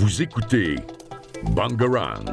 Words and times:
Vous 0.00 0.22
écoutez 0.22 0.76
Bangarang. 1.52 2.24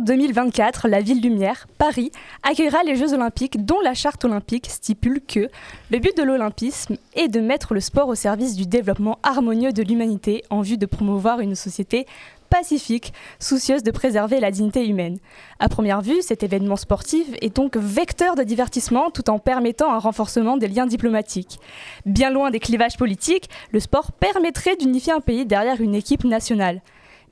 2024, 0.00 0.88
la 0.88 1.00
ville 1.00 1.20
lumière, 1.20 1.66
Paris, 1.78 2.10
accueillera 2.42 2.82
les 2.84 2.96
Jeux 2.96 3.12
olympiques 3.14 3.64
dont 3.64 3.80
la 3.80 3.94
charte 3.94 4.24
olympique 4.24 4.66
stipule 4.66 5.20
que 5.20 5.48
le 5.90 5.98
but 5.98 6.16
de 6.16 6.22
l'olympisme 6.22 6.96
est 7.14 7.28
de 7.28 7.40
mettre 7.40 7.74
le 7.74 7.80
sport 7.80 8.08
au 8.08 8.14
service 8.14 8.56
du 8.56 8.66
développement 8.66 9.18
harmonieux 9.22 9.72
de 9.72 9.82
l'humanité 9.82 10.42
en 10.50 10.62
vue 10.62 10.78
de 10.78 10.86
promouvoir 10.86 11.40
une 11.40 11.54
société 11.54 12.06
pacifique, 12.50 13.12
soucieuse 13.38 13.82
de 13.82 13.90
préserver 13.90 14.40
la 14.40 14.50
dignité 14.50 14.86
humaine. 14.86 15.18
À 15.60 15.68
première 15.68 16.02
vue, 16.02 16.20
cet 16.20 16.42
événement 16.42 16.76
sportif 16.76 17.28
est 17.40 17.54
donc 17.54 17.76
vecteur 17.76 18.34
de 18.34 18.42
divertissement 18.42 19.10
tout 19.10 19.30
en 19.30 19.38
permettant 19.38 19.92
un 19.92 19.98
renforcement 19.98 20.56
des 20.56 20.68
liens 20.68 20.86
diplomatiques. 20.86 21.60
Bien 22.06 22.30
loin 22.30 22.50
des 22.50 22.60
clivages 22.60 22.96
politiques, 22.96 23.48
le 23.72 23.80
sport 23.80 24.12
permettrait 24.12 24.76
d'unifier 24.76 25.12
un 25.12 25.20
pays 25.20 25.46
derrière 25.46 25.80
une 25.80 25.94
équipe 25.94 26.24
nationale. 26.24 26.82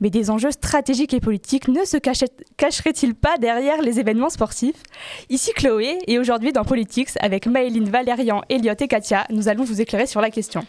Mais 0.01 0.11
des 0.11 0.30
enjeux 0.30 0.51
stratégiques 0.51 1.15
et 1.15 1.20
politiques 1.20 1.69
ne 1.69 1.84
se 1.84 1.97
cacheraient-ils 1.97 3.15
pas 3.15 3.37
derrière 3.38 3.83
les 3.83 3.98
événements 3.98 4.30
sportifs? 4.30 4.83
Ici 5.29 5.52
Chloé, 5.55 5.98
et 6.07 6.19
aujourd'hui 6.19 6.52
dans 6.52 6.65
Politics, 6.65 7.11
avec 7.21 7.47
Maëline, 7.47 7.88
Valérian, 7.88 8.43
Elliot 8.48 8.74
et 8.79 8.88
Katia, 8.88 9.27
nous 9.30 9.48
allons 9.48 9.65
vous 9.65 9.80
éclairer 9.80 10.07
sur 10.07 10.21
la 10.21 10.30
question. 10.30 10.65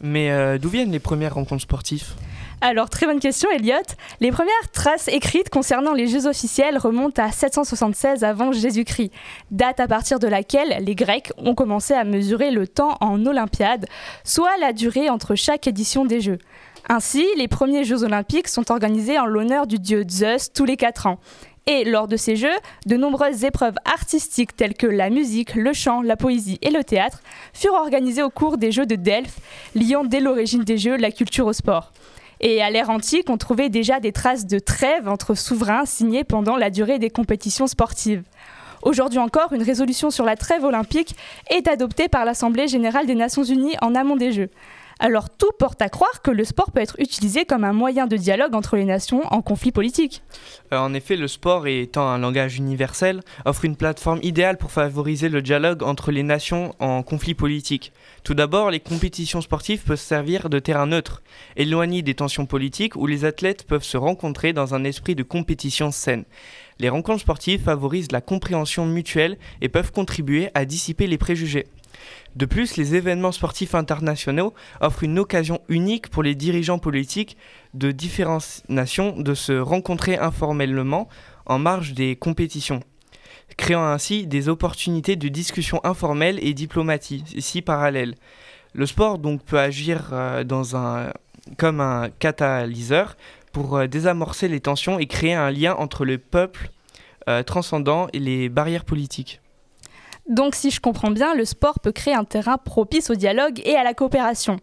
Mais 0.00 0.30
euh, 0.30 0.58
d'où 0.58 0.70
viennent 0.70 0.92
les 0.92 0.98
premières 0.98 1.34
rencontres 1.34 1.62
sportives? 1.62 2.14
Alors, 2.62 2.90
très 2.90 3.06
bonne 3.06 3.20
question, 3.20 3.48
Elliot. 3.50 3.76
Les 4.20 4.30
premières 4.30 4.70
traces 4.72 5.08
écrites 5.08 5.48
concernant 5.48 5.94
les 5.94 6.06
Jeux 6.06 6.26
officiels 6.26 6.76
remontent 6.76 7.22
à 7.22 7.32
776 7.32 8.22
avant 8.22 8.52
Jésus-Christ, 8.52 9.12
date 9.50 9.80
à 9.80 9.88
partir 9.88 10.18
de 10.18 10.26
laquelle 10.26 10.84
les 10.84 10.94
Grecs 10.94 11.32
ont 11.38 11.54
commencé 11.54 11.94
à 11.94 12.04
mesurer 12.04 12.50
le 12.50 12.68
temps 12.68 12.98
en 13.00 13.24
Olympiade, 13.24 13.86
soit 14.24 14.58
la 14.60 14.74
durée 14.74 15.08
entre 15.08 15.36
chaque 15.36 15.66
édition 15.68 16.04
des 16.04 16.20
Jeux. 16.20 16.38
Ainsi, 16.92 17.24
les 17.36 17.46
premiers 17.46 17.84
Jeux 17.84 18.02
olympiques 18.02 18.48
sont 18.48 18.72
organisés 18.72 19.16
en 19.16 19.24
l'honneur 19.24 19.68
du 19.68 19.78
dieu 19.78 20.04
Zeus 20.10 20.52
tous 20.52 20.64
les 20.64 20.76
quatre 20.76 21.06
ans. 21.06 21.20
Et 21.68 21.84
lors 21.84 22.08
de 22.08 22.16
ces 22.16 22.34
Jeux, 22.34 22.48
de 22.84 22.96
nombreuses 22.96 23.44
épreuves 23.44 23.76
artistiques 23.84 24.56
telles 24.56 24.74
que 24.74 24.88
la 24.88 25.08
musique, 25.08 25.54
le 25.54 25.72
chant, 25.72 26.02
la 26.02 26.16
poésie 26.16 26.58
et 26.62 26.70
le 26.70 26.82
théâtre 26.82 27.22
furent 27.54 27.74
organisées 27.74 28.24
au 28.24 28.30
cours 28.30 28.58
des 28.58 28.72
Jeux 28.72 28.86
de 28.86 28.96
Delphes, 28.96 29.38
liant 29.76 30.02
dès 30.02 30.18
l'origine 30.18 30.64
des 30.64 30.78
Jeux 30.78 30.96
la 30.96 31.12
culture 31.12 31.46
au 31.46 31.52
sport. 31.52 31.92
Et 32.40 32.60
à 32.60 32.70
l'ère 32.70 32.90
antique, 32.90 33.30
on 33.30 33.38
trouvait 33.38 33.68
déjà 33.68 34.00
des 34.00 34.10
traces 34.10 34.48
de 34.48 34.58
trêve 34.58 35.06
entre 35.06 35.36
souverains 35.36 35.86
signées 35.86 36.24
pendant 36.24 36.56
la 36.56 36.70
durée 36.70 36.98
des 36.98 37.10
compétitions 37.10 37.68
sportives. 37.68 38.24
Aujourd'hui 38.82 39.20
encore, 39.20 39.52
une 39.52 39.62
résolution 39.62 40.10
sur 40.10 40.24
la 40.24 40.34
trêve 40.34 40.64
olympique 40.64 41.14
est 41.50 41.68
adoptée 41.68 42.08
par 42.08 42.24
l'Assemblée 42.24 42.66
générale 42.66 43.06
des 43.06 43.14
Nations 43.14 43.44
unies 43.44 43.76
en 43.80 43.94
amont 43.94 44.16
des 44.16 44.32
Jeux. 44.32 44.50
Alors 45.02 45.30
tout 45.30 45.50
porte 45.58 45.80
à 45.80 45.88
croire 45.88 46.20
que 46.20 46.30
le 46.30 46.44
sport 46.44 46.72
peut 46.72 46.80
être 46.82 46.96
utilisé 46.98 47.46
comme 47.46 47.64
un 47.64 47.72
moyen 47.72 48.06
de 48.06 48.18
dialogue 48.18 48.54
entre 48.54 48.76
les 48.76 48.84
nations 48.84 49.22
en 49.32 49.40
conflit 49.40 49.72
politique. 49.72 50.22
Euh, 50.74 50.78
en 50.78 50.92
effet, 50.92 51.16
le 51.16 51.26
sport, 51.26 51.66
étant 51.66 52.06
un 52.06 52.18
langage 52.18 52.58
universel, 52.58 53.22
offre 53.46 53.64
une 53.64 53.76
plateforme 53.76 54.20
idéale 54.22 54.58
pour 54.58 54.70
favoriser 54.70 55.30
le 55.30 55.40
dialogue 55.40 55.82
entre 55.82 56.12
les 56.12 56.22
nations 56.22 56.74
en 56.80 57.02
conflit 57.02 57.32
politique. 57.32 57.94
Tout 58.24 58.34
d'abord, 58.34 58.70
les 58.70 58.80
compétitions 58.80 59.40
sportives 59.40 59.82
peuvent 59.84 59.98
servir 59.98 60.50
de 60.50 60.58
terrain 60.58 60.86
neutre, 60.86 61.22
éloigné 61.56 62.02
des 62.02 62.14
tensions 62.14 62.44
politiques 62.44 62.94
où 62.94 63.06
les 63.06 63.24
athlètes 63.24 63.66
peuvent 63.66 63.82
se 63.82 63.96
rencontrer 63.96 64.52
dans 64.52 64.74
un 64.74 64.84
esprit 64.84 65.14
de 65.14 65.22
compétition 65.22 65.90
saine. 65.90 66.24
Les 66.80 66.88
rencontres 66.88 67.20
sportives 67.20 67.62
favorisent 67.62 68.10
la 68.10 68.22
compréhension 68.22 68.86
mutuelle 68.86 69.36
et 69.60 69.68
peuvent 69.68 69.92
contribuer 69.92 70.48
à 70.54 70.64
dissiper 70.64 71.06
les 71.06 71.18
préjugés. 71.18 71.66
De 72.36 72.46
plus, 72.46 72.78
les 72.78 72.94
événements 72.94 73.32
sportifs 73.32 73.74
internationaux 73.74 74.54
offrent 74.80 75.04
une 75.04 75.18
occasion 75.18 75.60
unique 75.68 76.08
pour 76.08 76.22
les 76.22 76.34
dirigeants 76.34 76.78
politiques 76.78 77.36
de 77.74 77.90
différentes 77.90 78.62
nations 78.70 79.14
de 79.18 79.34
se 79.34 79.52
rencontrer 79.52 80.16
informellement 80.16 81.08
en 81.44 81.58
marge 81.58 81.92
des 81.92 82.16
compétitions, 82.16 82.80
créant 83.58 83.84
ainsi 83.84 84.26
des 84.26 84.48
opportunités 84.48 85.16
de 85.16 85.28
discussion 85.28 85.80
informelle 85.84 86.38
et 86.42 86.54
diplomatie, 86.54 87.24
si 87.40 87.60
parallèles. 87.60 88.14
Le 88.72 88.86
sport 88.86 89.18
donc 89.18 89.42
peut 89.42 89.58
agir 89.58 90.10
euh, 90.12 90.44
comme 91.58 91.80
un 91.80 92.08
catalyseur 92.18 93.16
pour 93.52 93.76
euh, 93.76 93.86
désamorcer 93.86 94.48
les 94.48 94.60
tensions 94.60 94.98
et 94.98 95.06
créer 95.06 95.34
un 95.34 95.50
lien 95.50 95.74
entre 95.74 96.04
le 96.04 96.18
peuple 96.18 96.70
euh, 97.28 97.42
transcendant 97.42 98.08
et 98.12 98.18
les 98.18 98.48
barrières 98.48 98.84
politiques. 98.84 99.40
Donc 100.28 100.54
si 100.54 100.70
je 100.70 100.80
comprends 100.80 101.10
bien, 101.10 101.34
le 101.34 101.44
sport 101.44 101.80
peut 101.80 101.90
créer 101.90 102.14
un 102.14 102.24
terrain 102.24 102.56
propice 102.56 103.10
au 103.10 103.14
dialogue 103.14 103.60
et 103.64 103.74
à 103.74 103.82
la 103.82 103.94
coopération. 103.94 104.58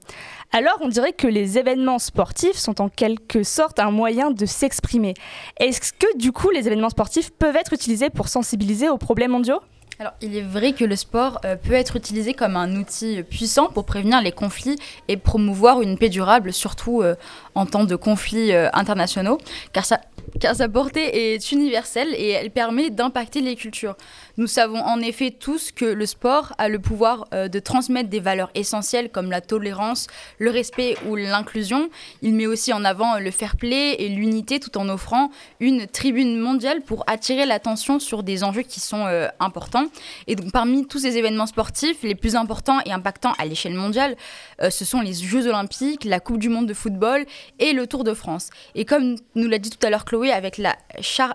Alors 0.53 0.77
on 0.81 0.87
dirait 0.87 1.11
que 1.11 1.27
les 1.27 1.57
événements 1.57 1.99
sportifs 1.99 2.55
sont 2.55 2.79
en 2.79 2.87
quelque 2.87 3.43
sorte 3.43 3.79
un 3.79 3.91
moyen 3.91 4.31
de 4.31 4.45
s'exprimer. 4.45 5.13
Est-ce 5.59 5.91
que 5.91 6.17
du 6.17 6.31
coup 6.31 6.51
les 6.51 6.67
événements 6.67 6.89
sportifs 6.89 7.31
peuvent 7.31 7.57
être 7.57 7.73
utilisés 7.73 8.09
pour 8.09 8.29
sensibiliser 8.29 8.87
aux 8.87 8.97
problèmes 8.97 9.31
mondiaux? 9.31 9.59
Alors, 9.99 10.13
il 10.21 10.37
est 10.37 10.41
vrai 10.41 10.73
que 10.73 10.85
le 10.85 10.95
sport 10.95 11.39
euh, 11.43 11.55
peut 11.55 11.73
être 11.73 11.95
utilisé 11.95 12.35
comme 12.35 12.55
un 12.55 12.75
outil 12.75 13.23
puissant 13.23 13.69
pour 13.69 13.85
prévenir 13.85 14.21
les 14.21 14.31
conflits 14.31 14.77
et 15.07 15.17
promouvoir 15.17 15.81
une 15.81 15.97
paix 15.97 16.09
durable, 16.09 16.53
surtout 16.53 17.01
euh, 17.01 17.15
en 17.55 17.65
temps 17.65 17.83
de 17.83 17.95
conflits 17.95 18.53
euh, 18.53 18.69
internationaux, 18.73 19.39
car 19.73 19.85
sa, 19.85 19.99
car 20.39 20.55
sa 20.55 20.69
portée 20.69 21.33
est 21.33 21.51
universelle 21.51 22.09
et 22.15 22.29
elle 22.29 22.51
permet 22.51 22.91
d'impacter 22.91 23.41
les 23.41 23.55
cultures. 23.55 23.95
Nous 24.39 24.45
savons 24.45 24.77
en 24.77 24.99
effet 24.99 25.31
tous 25.31 25.71
que 25.71 25.85
le 25.85 26.05
sport 26.05 26.53
a 26.59 26.69
le 26.69 26.77
pouvoir 26.77 27.25
euh, 27.33 27.47
de 27.47 27.57
transmettre 27.57 28.07
des 28.07 28.19
valeurs 28.19 28.51
essentielles 28.53 29.09
comme 29.09 29.31
la 29.31 29.41
tolérance, 29.41 30.05
le 30.37 30.51
respect 30.51 30.95
ou 31.07 31.15
l'inclusion. 31.15 31.89
Il 32.21 32.35
met 32.35 32.45
aussi 32.45 32.71
en 32.71 32.85
avant 32.85 33.17
le 33.17 33.31
fair 33.31 33.55
play 33.55 33.95
et 33.95 34.09
l'unité 34.09 34.59
tout 34.59 34.77
en 34.77 34.89
offrant 34.89 35.31
une 35.59 35.87
tribune 35.87 36.37
mondiale 36.39 36.81
pour 36.81 37.03
attirer 37.07 37.47
l'attention 37.47 37.97
sur 37.97 38.21
des 38.21 38.43
enjeux 38.43 38.61
qui 38.61 38.79
sont 38.79 39.07
euh, 39.07 39.27
importants. 39.39 39.87
Et 40.27 40.35
donc 40.35 40.51
parmi 40.51 40.85
tous 40.85 40.99
ces 40.99 41.17
événements 41.17 41.47
sportifs, 41.47 42.03
les 42.03 42.13
plus 42.13 42.35
importants 42.35 42.77
et 42.85 42.91
impactants 42.91 43.33
à 43.39 43.45
l'échelle 43.45 43.73
mondiale, 43.73 44.15
euh, 44.61 44.69
ce 44.69 44.85
sont 44.85 45.01
les 45.01 45.15
Jeux 45.15 45.47
olympiques, 45.47 46.03
la 46.03 46.19
Coupe 46.19 46.37
du 46.37 46.49
monde 46.49 46.67
de 46.67 46.75
football 46.75 47.25
et 47.57 47.73
le 47.73 47.87
Tour 47.87 48.03
de 48.03 48.13
France. 48.13 48.51
Et 48.75 48.85
comme 48.85 49.15
nous 49.33 49.47
l'a 49.47 49.57
dit 49.57 49.71
tout 49.71 49.83
à 49.83 49.89
l'heure 49.89 50.05
Chloé 50.05 50.31
avec 50.31 50.59
la, 50.59 50.75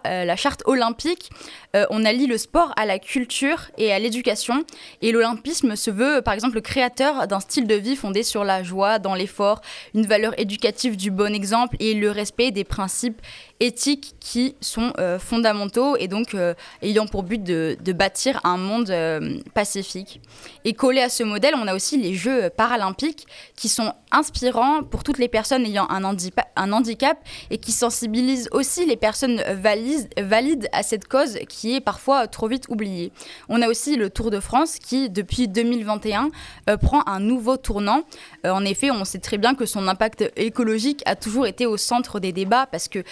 la 0.04 0.36
charte 0.36 0.62
olympique, 0.66 1.30
on 1.90 2.04
allie 2.04 2.26
le 2.26 2.38
sport 2.38 2.72
à 2.76 2.84
la 2.86 2.91
la 2.92 2.98
culture 2.98 3.70
et 3.78 3.91
à 3.91 3.98
l'éducation. 3.98 4.64
Et 5.00 5.12
l'olympisme 5.12 5.76
se 5.76 5.91
veut, 5.91 6.20
par 6.20 6.34
exemple, 6.34 6.56
le 6.56 6.60
créateur 6.60 7.26
d'un 7.26 7.41
style 7.41 7.66
de 7.66 7.75
vie 7.75 7.97
fondé 7.97 8.22
sur 8.22 8.44
la 8.44 8.62
joie, 8.62 8.98
dans 8.98 9.14
l'effort, 9.14 9.62
une 9.94 10.06
valeur 10.06 10.38
éducative 10.38 10.97
du 10.97 11.10
bon 11.10 11.34
exemple 11.34 11.76
et 11.81 11.94
le 11.94 12.10
respect 12.10 12.50
des 12.50 12.64
principes 12.64 13.20
éthiques 13.62 14.17
qui 14.19 14.56
sont 14.61 14.93
euh, 14.99 15.21
fondamentaux 15.21 15.97
et 15.97 16.09
donc 16.09 16.34
euh, 16.34 16.53
ayant 16.83 17.06
pour 17.06 17.23
but 17.23 17.43
de, 17.43 17.77
bâtir 17.93 18.41
un 18.43 18.56
monde 18.56 18.91
euh, 18.91 19.39
pacifique. 19.55 20.21
Et 20.65 20.73
collé 20.73 21.00
à 21.00 21.09
ce 21.09 21.23
modèle, 21.23 21.55
on 21.56 21.69
a 21.69 21.75
aussi 21.75 21.97
les 21.97 22.15
Jeux 22.15 22.50
paralympiques 22.50 23.27
qui 23.55 23.69
sont 23.69 23.95
inspirants 24.11 24.83
pour 24.83 25.05
toutes 25.05 25.19
les 25.19 25.28
personnes 25.28 25.65
ayant 25.65 25.89
un, 25.91 26.03
handicap 26.73 27.19
et 27.50 27.59
qui 27.59 27.71
sensibilisent 27.71 28.49
aussi 28.50 28.84
les 28.84 28.97
personnes 28.97 29.43
valides, 29.55 30.09
valides 30.19 30.69
à 30.73 30.83
cette 30.83 31.06
cause 31.06 31.39
qui 31.49 31.77
est 31.77 31.81
parfois 31.81 32.27
trop 32.27 32.49
vite 32.49 32.67
oubliée. 32.69 33.12
On 33.49 33.62
a 33.62 33.69
aussi 33.69 33.97
le 33.97 34.11
Tour 34.11 34.31
de 34.31 34.41
France 34.41 34.79
qui, 34.79 35.09
depuis 35.09 35.49
2021, 35.49 36.31
prend 36.81 37.03
un 37.06 37.21
nouveau 37.21 37.56
tournant. 37.56 38.03
en 38.44 38.65
effet, 38.65 38.91
on 38.91 39.05
sait 39.05 39.19
très 39.19 39.38
bien 39.38 39.55
que 39.55 39.67
son 39.67 39.88
impact 39.88 40.31
écologique 40.37 41.03
a 41.06 41.17
toujours 41.17 41.47
été 41.47 41.65
au 41.67 41.76
centre 41.76 42.20
des 42.20 42.32
débats 42.32 42.67
parce 42.67 42.88
que 42.88 43.05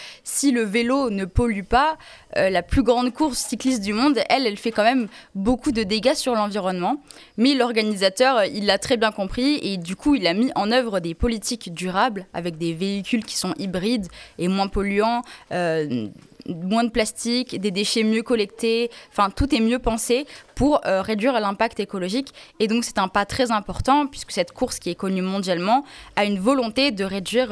le 0.49 0.63
vélo 0.63 1.11
ne 1.11 1.25
pollue 1.25 1.63
pas, 1.63 1.97
euh, 2.37 2.49
la 2.51 2.63
plus 2.63 2.83
grande 2.83 3.13
course 3.13 3.39
cycliste 3.39 3.83
du 3.83 3.93
monde, 3.93 4.19
elle, 4.29 4.47
elle 4.47 4.57
fait 4.57 4.71
quand 4.71 4.85
même 4.85 5.09
beaucoup 5.35 5.73
de 5.73 5.83
dégâts 5.83 6.15
sur 6.15 6.35
l'environnement. 6.35 7.03
Mais 7.37 7.55
l'organisateur, 7.55 8.39
euh, 8.39 8.47
il 8.47 8.67
l'a 8.67 8.79
très 8.79 8.97
bien 8.97 9.13
compris 9.13 9.59
et 9.63 9.77
du 9.77 9.97
coup, 9.97 10.15
il 10.15 10.27
a 10.27 10.35
mis 10.35 10.51
en 10.55 10.73
œuvre 10.73 11.01
des 11.01 11.15
politiques 11.15 11.73
durables 11.75 12.27
avec 12.33 12.57
des 12.57 12.73
véhicules 12.73 13.25
qui 13.25 13.37
sont 13.37 13.55
hybrides 13.59 14.07
et 14.39 14.49
moins 14.49 14.69
polluants. 14.69 15.23
Euh, 15.53 16.09
moins 16.47 16.85
de 16.85 16.91
plastique, 16.91 17.61
des 17.61 17.71
déchets 17.71 18.03
mieux 18.03 18.23
collectés, 18.23 18.91
enfin 19.11 19.29
tout 19.29 19.55
est 19.55 19.61
mieux 19.61 19.79
pensé 19.79 20.27
pour 20.55 20.81
réduire 20.85 21.39
l'impact 21.39 21.79
écologique. 21.81 22.33
Et 22.59 22.67
donc 22.67 22.83
c'est 22.83 22.99
un 22.99 23.09
pas 23.09 23.27
très 23.27 23.53
important 23.53 24.07
puisque 24.07 24.33
cette 24.33 24.51
course 24.51 24.79
qui 24.79 24.89
est 24.89 24.95
connue 24.95 25.21
mondialement 25.21 25.85
a 26.17 26.25
une 26.25 26.41
volonté 26.41 26.93
de 26.93 27.05
réduire 27.05 27.51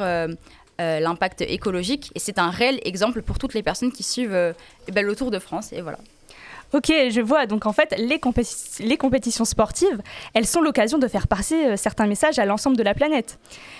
l'impact 0.99 1.41
écologique. 1.41 2.11
Et 2.15 2.19
c'est 2.19 2.39
un 2.39 2.49
réel 2.49 2.79
exemple 2.83 3.21
pour 3.21 3.37
toutes 3.37 3.53
les 3.53 3.63
personnes 3.63 3.91
qui 3.91 4.03
suivent 4.03 4.33
euh, 4.33 4.53
ben, 4.91 5.05
le 5.05 5.15
Tour 5.15 5.31
de 5.31 5.39
France. 5.39 5.73
Et 5.73 5.81
voilà. 5.81 5.99
Ok, 6.71 6.91
je 7.09 7.21
vois. 7.21 7.47
Donc 7.47 7.65
en 7.65 7.73
fait, 7.73 7.95
les, 7.97 8.21
les 8.79 8.97
compétitions 8.97 9.45
sportives, 9.45 10.01
elles 10.35 10.45
sont 10.45 10.61
l'occasion 10.61 10.99
de 10.99 11.07
faire 11.07 11.27
passer 11.27 11.65
euh, 11.65 11.77
certains 11.77 12.05
messages 12.05 12.37
à 12.37 12.45
l'ensemble 12.45 12.77
de 12.77 12.83
la 12.83 12.93
planète. 12.93 13.39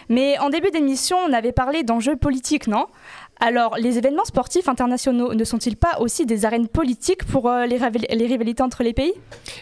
Mais 0.09 0.39
en 0.39 0.49
début 0.49 0.71
d'émission, 0.71 1.17
on 1.17 1.31
avait 1.33 1.51
parlé 1.51 1.83
d'enjeux 1.83 2.15
politiques, 2.15 2.67
non? 2.67 2.87
Alors, 3.41 3.77
les 3.77 3.97
événements 3.97 4.25
sportifs 4.25 4.67
internationaux 4.67 5.33
ne 5.33 5.43
sont-ils 5.45 5.77
pas 5.77 5.99
aussi 5.99 6.25
des 6.25 6.45
arènes 6.45 6.67
politiques 6.67 7.23
pour 7.23 7.47
euh, 7.47 7.67
les, 7.67 7.77
les, 7.77 8.25
rivalités 8.25 8.63
entre 8.63 8.83
les 8.83 8.93
pays? 8.93 9.13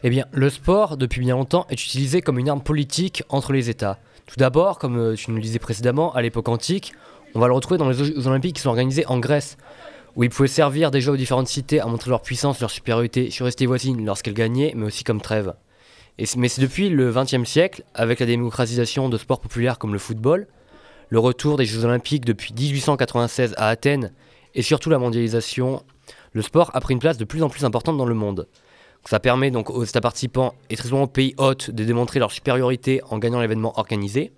Eh 0.04 0.10
bien, 0.10 0.26
le 0.32 0.50
sport, 0.50 0.98
depuis 0.98 1.20
bien 1.20 1.36
longtemps, 1.36 1.68
est 1.70 1.84
utilisé 1.84 2.22
comme 2.22 2.40
une 2.40 2.50
arme 2.50 2.62
politique 2.62 3.24
entre 3.30 3.54
les 3.54 3.70
États. 3.70 4.00
Tout 4.26 4.38
d'abord, 4.38 4.80
comme 4.80 4.98
euh, 4.98 5.16
tu 5.16 5.30
nous 5.30 5.36
le 5.36 5.44
disais 5.44 5.60
précédemment, 5.60 6.14
à 6.14 6.22
l'époque 6.22 6.50
antique, 6.50 6.94
on 7.36 7.40
va 7.40 7.48
le 7.48 7.54
retrouver 7.54 7.78
dans 7.78 7.90
les 7.90 7.96
Jeux 7.96 8.28
olympiques 8.28 8.56
qui 8.56 8.62
sont 8.62 8.70
organisés 8.70 9.06
en 9.08 9.20
Grèce, 9.20 9.58
où 10.16 10.24
ils 10.24 10.30
pouvaient 10.30 10.48
servir 10.48 10.92
déjà 10.92 11.12
aux 11.12 11.18
différentes 11.18 11.48
cités 11.48 11.80
à 11.80 11.86
montrer 11.86 12.10
leur 12.10 12.22
puissance, 12.22 12.60
leur 12.60 12.72
supériorité 12.72 13.30
sur 13.30 13.46
les 13.46 13.66
voisines 13.66 14.04
lorsqu'elles 14.06 14.34
gagnaient, 14.34 14.74
mais 14.76 14.86
aussi 14.86 15.04
comme 15.04 15.22
trêve. 15.22 15.54
Mais 16.36 16.48
c'est 16.48 16.62
depuis 16.62 16.90
le 16.90 17.12
XXe 17.12 17.48
siècle, 17.48 17.84
avec 17.94 18.20
la 18.20 18.26
démocratisation 18.26 19.10
de 19.10 19.18
sports 19.18 19.40
populaires 19.40 19.78
comme 19.78 19.94
le 19.94 20.00
football, 20.00 20.48
le 21.10 21.20
retour 21.20 21.58
des 21.58 21.66
Jeux 21.66 21.86
Olympiques 21.86 22.26
depuis 22.26 22.54
1896 22.54 23.54
à 23.58 23.70
Athènes 23.70 24.12
et 24.56 24.64
surtout 24.64 24.90
la 24.90 24.98
mondialisation, 24.98 25.84
le 26.34 26.42
sport 26.42 26.72
a 26.74 26.82
pris 26.82 26.94
une 26.94 27.00
place 27.00 27.18
de 27.18 27.26
plus 27.26 27.44
en 27.44 27.50
plus 27.50 27.64
importante 27.64 27.98
dans 27.98 28.06
le 28.06 28.16
monde. 28.16 28.48
Ça 29.06 29.22
permet 29.22 29.52
donc 29.52 29.70
aux 29.70 29.86
États 29.86 30.02
participants 30.02 30.54
et 30.70 30.76
très 30.76 30.90
souvent 30.90 31.04
aux 31.04 31.08
pays 31.08 31.34
hôtes 31.38 31.72
de 31.72 31.86
démontrer 31.86 32.20
leur 32.20 32.32
supériorité 32.32 33.02
en 33.10 33.20
gagnant 33.20 33.40
l'événement 33.40 33.80
organisé. 33.80 34.34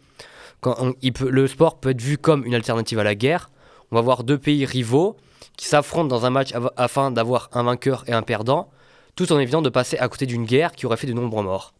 Le 0.64 1.48
sport 1.48 1.80
peut 1.80 1.90
être 1.90 2.02
vu 2.02 2.18
comme 2.18 2.46
une 2.46 2.56
alternative 2.56 3.00
à 3.00 3.04
la 3.04 3.16
guerre. 3.16 3.50
On 3.92 3.96
va 3.96 4.02
voir 4.02 4.24
deux 4.24 4.38
pays 4.38 4.66
rivaux 4.66 5.18
qui 5.58 5.66
s'affrontent 5.68 6.08
dans 6.08 6.26
un 6.26 6.30
match 6.30 6.54
afin 6.78 7.12
d'avoir 7.12 7.50
un 7.54 7.64
vainqueur 7.64 8.04
et 8.08 8.14
un 8.14 8.22
perdant, 8.22 8.70
tout 9.16 9.32
en 9.32 9.40
évitant 9.40 9.62
de 9.62 9.70
passer 9.70 9.98
à 9.98 10.08
côté 10.08 10.26
d'une 10.26 10.46
guerre 10.46 10.72
qui 10.72 10.86
aurait 10.86 10.98
fait 10.98 11.08
de 11.08 11.14
nombreux 11.14 11.44
morts. 11.44 11.74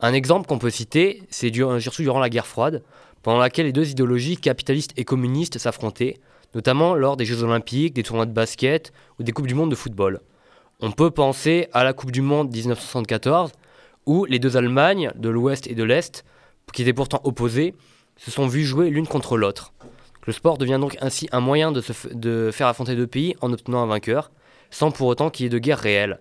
Un 0.00 0.12
exemple 0.14 0.46
qu'on 0.46 0.58
peut 0.58 0.70
citer, 0.70 1.22
c'est 1.30 1.52
surtout 1.80 2.02
durant 2.02 2.20
la 2.20 2.28
guerre 2.28 2.46
froide, 2.46 2.82
pendant 3.22 3.38
laquelle 3.38 3.66
les 3.66 3.72
deux 3.72 3.90
idéologies 3.90 4.36
capitalistes 4.36 4.92
et 4.96 5.04
communistes 5.04 5.58
s'affrontaient, 5.58 6.18
notamment 6.54 6.94
lors 6.94 7.16
des 7.16 7.24
Jeux 7.24 7.42
olympiques, 7.42 7.94
des 7.94 8.02
tournois 8.02 8.26
de 8.26 8.32
basket 8.32 8.92
ou 9.18 9.22
des 9.22 9.32
Coupes 9.32 9.46
du 9.46 9.54
monde 9.54 9.70
de 9.70 9.76
football. 9.76 10.20
On 10.80 10.90
peut 10.90 11.10
penser 11.10 11.68
à 11.72 11.84
la 11.84 11.92
Coupe 11.92 12.10
du 12.10 12.20
monde 12.20 12.50
1974, 12.50 13.52
où 14.06 14.24
les 14.24 14.40
deux 14.40 14.56
Allemagnes, 14.56 15.12
de 15.14 15.28
l'Ouest 15.28 15.68
et 15.68 15.74
de 15.74 15.84
l'Est, 15.84 16.24
qui 16.72 16.82
étaient 16.82 16.92
pourtant 16.92 17.20
opposées, 17.24 17.74
se 18.16 18.30
sont 18.30 18.46
vues 18.46 18.64
jouer 18.64 18.90
l'une 18.90 19.06
contre 19.06 19.36
l'autre. 19.36 19.72
Le 20.26 20.32
sport 20.32 20.58
devient 20.58 20.78
donc 20.80 20.96
ainsi 21.00 21.28
un 21.32 21.40
moyen 21.40 21.72
de, 21.72 21.82
de 22.12 22.50
faire 22.52 22.68
affronter 22.68 22.94
deux 22.94 23.06
pays 23.06 23.34
en 23.40 23.52
obtenant 23.52 23.82
un 23.82 23.86
vainqueur, 23.86 24.30
sans 24.70 24.90
pour 24.90 25.08
autant 25.08 25.30
qu'il 25.30 25.44
y 25.44 25.46
ait 25.46 25.50
de 25.50 25.58
guerre 25.58 25.78
réelle, 25.78 26.20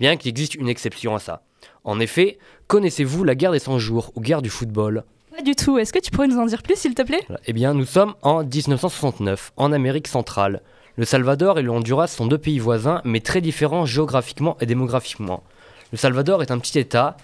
bien 0.00 0.16
qu'il 0.16 0.30
existe 0.30 0.54
une 0.54 0.68
exception 0.68 1.14
à 1.14 1.18
ça. 1.18 1.42
En 1.84 2.00
effet, 2.00 2.38
connaissez-vous 2.66 3.24
la 3.24 3.34
guerre 3.34 3.52
des 3.52 3.58
100 3.58 3.78
jours 3.78 4.12
ou 4.14 4.20
guerre 4.20 4.42
du 4.42 4.50
football? 4.50 5.04
Pas 5.34 5.42
du 5.42 5.54
tout. 5.54 5.78
Est-ce 5.78 5.92
que 5.92 5.98
tu 5.98 6.10
pourrais 6.10 6.28
nous 6.28 6.38
en 6.38 6.46
dire 6.46 6.62
plus, 6.62 6.76
s'il 6.76 6.94
te 6.94 7.02
plaît? 7.02 7.26
Eh 7.46 7.52
bien, 7.52 7.74
nous 7.74 7.86
sommes 7.86 8.14
en 8.22 8.42
1969, 8.44 9.52
en 9.56 9.72
Amérique 9.72 10.08
centrale. 10.08 10.62
Le 10.96 11.06
Salvador 11.06 11.58
et 11.58 11.62
le 11.62 11.70
Honduras 11.70 12.08
sont 12.08 12.26
deux 12.26 12.38
pays 12.38 12.58
voisins, 12.58 13.00
mais 13.04 13.20
très 13.20 13.40
différents 13.40 13.86
géographiquement 13.86 14.58
et 14.60 14.66
démographiquement. 14.66 15.42
Le 15.90 15.98
Salvador 15.98 16.42
est 16.42 16.50
un 16.50 16.58
petit 16.58 16.78
État 16.78 17.16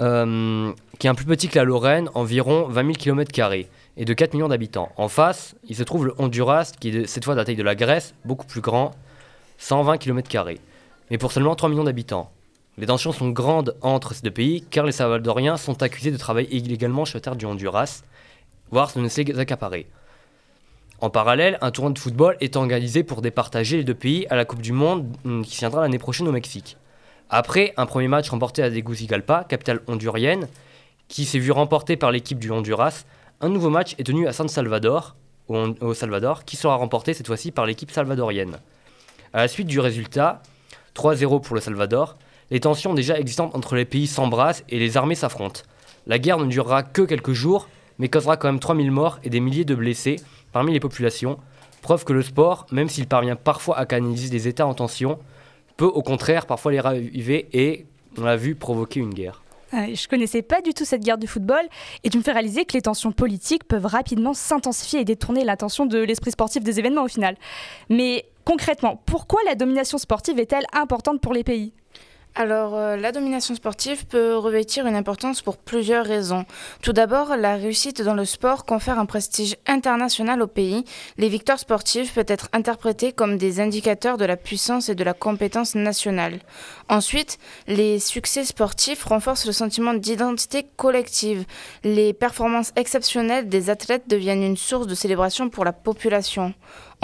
euh, 0.00 0.72
qui 0.98 1.06
est 1.06 1.10
un 1.10 1.14
plus 1.14 1.26
petit 1.26 1.48
que 1.48 1.58
la 1.58 1.64
Lorraine, 1.64 2.08
environ 2.14 2.66
20 2.68 2.82
000 2.82 2.92
km, 2.94 3.52
et 3.96 4.04
de 4.04 4.14
4 4.14 4.34
millions 4.34 4.48
d'habitants. 4.48 4.90
En 4.96 5.08
face, 5.08 5.54
il 5.68 5.76
se 5.76 5.82
trouve 5.82 6.06
le 6.06 6.14
Honduras, 6.18 6.72
qui 6.78 6.88
est 6.88 7.06
cette 7.06 7.24
fois 7.24 7.34
de 7.34 7.38
la 7.38 7.44
taille 7.44 7.56
de 7.56 7.62
la 7.62 7.74
Grèce, 7.74 8.14
beaucoup 8.24 8.46
plus 8.46 8.60
grand, 8.60 8.92
120 9.58 9.98
km, 9.98 10.28
mais 11.10 11.18
pour 11.18 11.32
seulement 11.32 11.54
3 11.54 11.68
millions 11.68 11.84
d'habitants. 11.84 12.30
Les 12.78 12.86
tensions 12.86 13.12
sont 13.12 13.28
grandes 13.28 13.76
entre 13.82 14.14
ces 14.14 14.22
deux 14.22 14.30
pays 14.30 14.62
car 14.62 14.86
les 14.86 14.92
Salvadoriens 14.92 15.58
sont 15.58 15.82
accusés 15.82 16.10
de 16.10 16.16
travailler 16.16 16.56
illégalement 16.56 17.04
sur 17.04 17.18
la 17.18 17.20
terre 17.20 17.36
du 17.36 17.44
Honduras, 17.44 18.02
voire 18.70 18.90
de 18.96 19.08
se 19.08 19.20
les 19.20 19.38
accaparer. 19.38 19.86
En 21.00 21.10
parallèle, 21.10 21.58
un 21.60 21.70
tournoi 21.70 21.92
de 21.92 21.98
football 21.98 22.36
est 22.40 22.56
organisé 22.56 23.02
pour 23.02 23.20
départager 23.20 23.76
les 23.76 23.84
deux 23.84 23.94
pays 23.94 24.26
à 24.30 24.36
la 24.36 24.44
Coupe 24.44 24.62
du 24.62 24.72
Monde 24.72 25.06
hum, 25.24 25.44
qui 25.44 25.58
tiendra 25.58 25.82
l'année 25.82 25.98
prochaine 25.98 26.28
au 26.28 26.32
Mexique. 26.32 26.78
Après 27.34 27.72
un 27.78 27.86
premier 27.86 28.08
match 28.08 28.28
remporté 28.28 28.62
à 28.62 28.70
Tegucigalpa, 28.70 29.46
capitale 29.48 29.80
hondurienne, 29.86 30.48
qui 31.08 31.24
s'est 31.24 31.38
vu 31.38 31.50
remporté 31.50 31.96
par 31.96 32.12
l'équipe 32.12 32.38
du 32.38 32.50
Honduras, 32.50 33.06
un 33.40 33.48
nouveau 33.48 33.70
match 33.70 33.94
est 33.98 34.04
tenu 34.04 34.28
à 34.28 34.34
San 34.34 34.48
Salvador, 34.48 35.16
au 35.48 35.94
Salvador, 35.94 36.44
qui 36.44 36.56
sera 36.56 36.76
remporté 36.76 37.14
cette 37.14 37.26
fois-ci 37.26 37.50
par 37.50 37.64
l'équipe 37.64 37.90
salvadorienne. 37.90 38.58
À 39.32 39.38
la 39.38 39.48
suite 39.48 39.66
du 39.66 39.80
résultat, 39.80 40.42
3-0 40.94 41.40
pour 41.40 41.54
le 41.54 41.62
Salvador, 41.62 42.18
les 42.50 42.60
tensions 42.60 42.92
déjà 42.92 43.18
existantes 43.18 43.56
entre 43.56 43.76
les 43.76 43.86
pays 43.86 44.06
s'embrassent 44.06 44.62
et 44.68 44.78
les 44.78 44.98
armées 44.98 45.14
s'affrontent. 45.14 45.62
La 46.06 46.18
guerre 46.18 46.36
ne 46.36 46.44
durera 46.44 46.82
que 46.82 47.00
quelques 47.00 47.32
jours, 47.32 47.66
mais 47.98 48.08
causera 48.08 48.36
quand 48.36 48.48
même 48.48 48.60
3000 48.60 48.90
morts 48.90 49.20
et 49.24 49.30
des 49.30 49.40
milliers 49.40 49.64
de 49.64 49.74
blessés 49.74 50.16
parmi 50.52 50.74
les 50.74 50.80
populations, 50.80 51.38
preuve 51.80 52.04
que 52.04 52.12
le 52.12 52.20
sport, 52.20 52.66
même 52.72 52.90
s'il 52.90 53.06
parvient 53.06 53.36
parfois 53.36 53.78
à 53.78 53.86
canaliser 53.86 54.28
des 54.28 54.48
états 54.48 54.66
en 54.66 54.74
tension, 54.74 55.18
au 55.86 56.02
contraire 56.02 56.46
parfois 56.46 56.72
les 56.72 56.80
raviver 56.80 57.48
et, 57.52 57.86
on 58.18 58.22
l'a 58.22 58.36
vu, 58.36 58.54
provoquer 58.54 59.00
une 59.00 59.14
guerre. 59.14 59.42
Je 59.72 60.06
connaissais 60.06 60.42
pas 60.42 60.60
du 60.60 60.74
tout 60.74 60.84
cette 60.84 61.02
guerre 61.02 61.16
du 61.16 61.26
football 61.26 61.62
et 62.04 62.10
tu 62.10 62.18
me 62.18 62.22
fais 62.22 62.32
réaliser 62.32 62.66
que 62.66 62.74
les 62.74 62.82
tensions 62.82 63.10
politiques 63.10 63.64
peuvent 63.64 63.86
rapidement 63.86 64.34
s'intensifier 64.34 65.00
et 65.00 65.04
détourner 65.04 65.44
l'attention 65.44 65.86
de 65.86 65.98
l'esprit 65.98 66.30
sportif 66.30 66.62
des 66.62 66.78
événements 66.78 67.04
au 67.04 67.08
final. 67.08 67.36
Mais 67.88 68.26
concrètement, 68.44 69.00
pourquoi 69.06 69.40
la 69.46 69.54
domination 69.54 69.96
sportive 69.96 70.38
est-elle 70.38 70.66
importante 70.74 71.22
pour 71.22 71.32
les 71.32 71.42
pays? 71.42 71.72
Alors, 72.34 72.74
euh, 72.74 72.96
la 72.96 73.12
domination 73.12 73.54
sportive 73.54 74.06
peut 74.06 74.36
revêtir 74.36 74.86
une 74.86 74.94
importance 74.94 75.42
pour 75.42 75.58
plusieurs 75.58 76.06
raisons. 76.06 76.46
Tout 76.82 76.94
d'abord, 76.94 77.36
la 77.36 77.56
réussite 77.56 78.00
dans 78.00 78.14
le 78.14 78.24
sport 78.24 78.64
confère 78.64 78.98
un 78.98 79.04
prestige 79.04 79.56
international 79.66 80.40
au 80.40 80.46
pays. 80.46 80.84
Les 81.18 81.28
victoires 81.28 81.58
sportives 81.58 82.10
peuvent 82.10 82.24
être 82.28 82.48
interprétées 82.54 83.12
comme 83.12 83.36
des 83.36 83.60
indicateurs 83.60 84.16
de 84.16 84.24
la 84.24 84.38
puissance 84.38 84.88
et 84.88 84.94
de 84.94 85.04
la 85.04 85.12
compétence 85.12 85.74
nationale. 85.74 86.40
Ensuite, 86.88 87.38
les 87.66 87.98
succès 87.98 88.44
sportifs 88.44 89.04
renforcent 89.04 89.46
le 89.46 89.52
sentiment 89.52 89.92
d'identité 89.92 90.66
collective. 90.76 91.44
Les 91.84 92.14
performances 92.14 92.72
exceptionnelles 92.76 93.50
des 93.50 93.68
athlètes 93.68 94.08
deviennent 94.08 94.42
une 94.42 94.56
source 94.56 94.86
de 94.86 94.94
célébration 94.94 95.50
pour 95.50 95.66
la 95.66 95.72
population. 95.74 96.54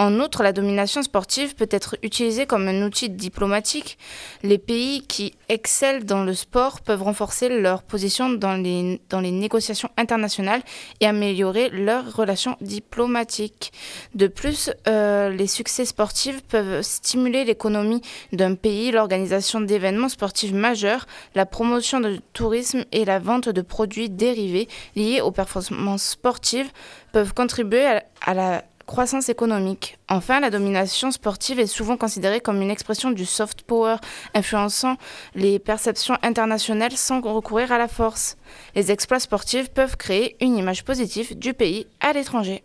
En 0.01 0.17
outre, 0.21 0.43
la 0.43 0.53
domination 0.53 1.03
sportive 1.03 1.55
peut 1.55 1.67
être 1.69 1.97
utilisée 2.03 2.45
comme 2.45 2.69
un 2.69 2.83
outil 2.83 3.09
diplomatique. 3.09 3.97
Les 4.43 4.57
pays 4.57 5.01
qui 5.01 5.33
excellent 5.49 6.05
dans 6.05 6.23
le 6.23 6.33
sport 6.33 6.79
peuvent 6.79 7.03
renforcer 7.03 7.49
leur 7.49 7.83
position 7.83 8.29
dans 8.29 8.53
les, 8.53 9.01
négociations 9.11 9.89
internationales 9.97 10.61
et 11.01 11.05
améliorer 11.05 11.69
leurs 11.69 12.15
relations 12.15 12.55
diplomatiques. 12.61 13.73
De 14.15 14.27
plus, 14.27 14.71
euh, 14.87 15.31
les 15.31 15.47
succès 15.47 15.83
sportifs 15.83 16.43
peuvent 16.43 16.81
stimuler 16.81 17.43
l'économie 17.43 18.01
d'un 18.31 18.55
pays, 18.55 18.91
l'organisation 18.91 19.59
d'événements 19.59 20.07
sportifs 20.07 20.53
majeurs, 20.53 21.07
la 21.35 21.45
promotion 21.45 21.99
du 21.99 22.21
tourisme 22.31 22.85
et 22.93 23.03
la 23.03 23.19
vente 23.19 23.49
de 23.49 23.61
produits 23.61 24.09
dérivés 24.09 24.69
liés 24.95 25.19
aux 25.19 25.31
performances 25.31 26.11
sportives 26.11 26.71
peuvent 27.11 27.33
contribuer 27.33 27.99
à 28.25 28.33
la 28.33 28.63
croissance 28.89 29.29
économique. 29.29 29.99
Enfin, 30.09 30.39
la 30.39 30.49
domination 30.49 31.11
sportive 31.11 31.59
est 31.59 31.67
souvent 31.67 31.95
considérée 31.95 32.41
comme 32.41 32.59
une 32.59 32.71
expression 32.71 33.11
du 33.11 33.23
soft 33.23 33.61
power, 33.61 33.97
influençant 34.33 34.95
les 35.35 35.59
perceptions 35.59 36.17
internationales 36.23 36.93
sans 36.93 37.21
recourir 37.21 37.71
à 37.71 37.77
la 37.77 37.87
force. 37.87 38.35
Les 38.73 38.91
exploits 38.91 39.19
sportifs 39.19 39.69
peuvent 39.69 39.95
créer 39.95 40.35
une 40.43 40.57
image 40.57 40.83
positive 40.83 41.37
du 41.37 41.53
pays 41.53 41.85
à 41.99 42.13
l'étranger. 42.13 42.63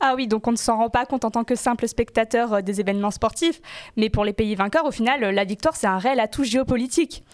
Ah 0.00 0.14
oui, 0.14 0.28
donc 0.28 0.46
on 0.46 0.52
ne 0.52 0.56
s'en 0.56 0.76
rend 0.76 0.90
pas 0.90 1.06
compte 1.06 1.24
en 1.24 1.30
tant 1.30 1.44
que 1.44 1.56
simple 1.56 1.88
spectateur 1.88 2.52
euh, 2.52 2.60
des 2.60 2.80
événements 2.80 3.10
sportifs, 3.10 3.60
mais 3.96 4.10
pour 4.10 4.24
les 4.24 4.32
pays 4.32 4.54
vainqueurs, 4.54 4.84
au 4.84 4.92
final, 4.92 5.20
la 5.20 5.44
victoire, 5.44 5.74
c'est 5.74 5.88
un 5.88 5.98
réel 5.98 6.20
atout 6.20 6.44
géopolitique. 6.44 7.24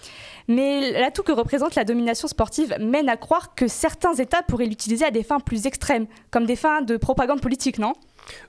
Mais 0.49 0.93
l'atout 0.93 1.23
que 1.23 1.33
représente 1.33 1.75
la 1.75 1.85
domination 1.85 2.29
sportive 2.29 2.75
mène 2.81 3.09
à 3.09 3.17
croire 3.17 3.55
que 3.55 3.69
certains 3.69 4.15
États 4.15 4.43
pourraient 4.43 4.67
l'utiliser 4.67 5.05
à 5.05 5.11
des 5.11 5.23
fins 5.23 5.41
plus 5.41 5.67
extrêmes, 5.67 6.07
comme 6.31 6.47
des 6.47 6.57
fins 6.57 6.83
de 6.83 6.97
propagande 6.97 7.41
politique, 7.41 7.79
non? 7.79 7.95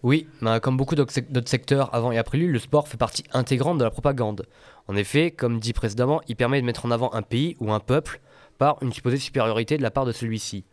Oui, 0.03 0.27
comme 0.61 0.77
beaucoup 0.77 0.95
d'autres 0.95 1.13
secteurs 1.45 1.93
avant 1.93 2.11
et 2.11 2.17
après 2.17 2.37
lui, 2.37 2.47
le 2.47 2.59
sport 2.59 2.87
fait 2.87 2.97
partie 2.97 3.23
intégrante 3.33 3.77
de 3.77 3.83
la 3.83 3.91
propagande. 3.91 4.45
En 4.87 4.95
effet, 4.95 5.31
comme 5.31 5.59
dit 5.59 5.73
précédemment, 5.73 6.21
il 6.27 6.35
permet 6.35 6.61
de 6.61 6.65
mettre 6.65 6.85
en 6.85 6.91
avant 6.91 7.13
un 7.13 7.21
pays 7.21 7.57
ou 7.59 7.71
un 7.71 7.79
peuple 7.79 8.21
par 8.57 8.77
une 8.81 8.93
supposée 8.93 9.17
supériorité 9.17 9.77
de 9.77 9.83
la 9.83 9.91
part 9.91 10.05
de 10.05 10.11
celui-ci. 10.11 10.63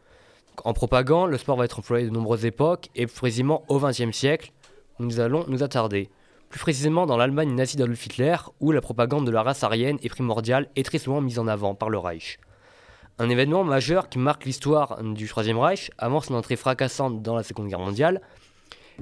En 0.65 0.73
propagande, 0.73 1.31
le 1.31 1.39
sport 1.39 1.57
va 1.57 1.65
être 1.65 1.79
employé 1.79 2.05
de 2.05 2.11
nombreuses 2.11 2.45
époques 2.45 2.89
et 2.95 3.07
précisément 3.07 3.65
au 3.69 3.79
XXe 3.79 4.17
siècle, 4.17 4.53
nous 4.99 5.21
allons 5.21 5.45
nous 5.49 5.63
attarder. 5.63 6.11
Plus 6.51 6.61
précisément 6.61 7.07
dans 7.07 7.17
l'Allemagne 7.17 7.55
nazie 7.55 7.77
d'Adolf 7.77 8.05
Hitler, 8.05 8.37
où 8.61 8.73
la 8.73 8.81
propagande 8.81 9.27
de 9.27 9.31
la 9.31 9.43
race 9.43 9.65
aryenne 9.65 9.99
est 10.03 10.11
primordiale 10.11 10.69
et 10.77 10.83
très 10.83 10.99
souvent 10.99 11.21
mise 11.21 11.39
en 11.39 11.49
avant 11.49 11.75
par 11.75 11.89
le 11.89 11.99
Reich. 11.99 12.39
Un 13.19 13.31
événement 13.31 13.65
majeur 13.65 14.09
qui 14.09 14.19
marque 14.19 14.45
l'histoire 14.45 15.03
du 15.03 15.27
Troisième 15.29 15.59
Reich 15.59 15.91
avant 15.99 16.21
son 16.21 16.35
entrée 16.35 16.57
fracassante 16.57 17.23
dans 17.23 17.35
la 17.35 17.43
Seconde 17.43 17.69
Guerre 17.69 17.79
mondiale, 17.79 18.21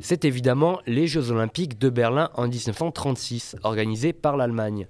c'est 0.00 0.24
évidemment 0.24 0.80
les 0.86 1.06
Jeux 1.06 1.30
Olympiques 1.30 1.78
de 1.78 1.90
Berlin 1.90 2.30
en 2.34 2.46
1936, 2.46 3.56
organisés 3.64 4.12
par 4.12 4.36
l'Allemagne. 4.36 4.86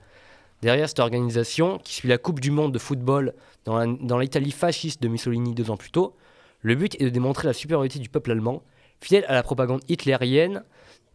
Derrière 0.63 0.89
cette 0.89 1.01
organisation, 1.01 1.79
qui 1.79 1.95
suit 1.95 2.09
la 2.09 2.19
Coupe 2.19 2.41
du 2.41 2.51
Monde 2.51 2.73
de 2.73 2.79
football 2.79 3.35
dans 3.65 4.19
l'Italie 4.19 4.51
fasciste 4.51 5.03
de 5.03 5.09
Mussolini 5.09 5.55
deux 5.55 5.71
ans 5.71 5.79
plus 5.79 5.91
tôt, 5.91 6.15
le 6.63 6.75
but 6.75 6.97
est 7.01 7.05
de 7.05 7.11
démontrer 7.11 7.49
la 7.49 7.53
supériorité 7.53 7.99
du 7.99 8.09
peuple 8.09 8.33
allemand, 8.33 8.63
fidèle 9.01 9.25
à 9.29 9.35
la 9.35 9.43
propagande 9.43 9.83
hitlérienne 9.89 10.63